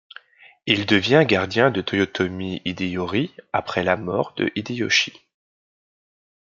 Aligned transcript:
Il 0.65 0.87
devient 0.87 1.25
gardien 1.27 1.69
de 1.69 1.79
Toyotomi 1.81 2.59
Hideyori 2.65 3.35
après 3.53 3.83
la 3.83 3.97
mort 3.97 4.33
de 4.35 4.51
Hideyoshi. 4.55 5.13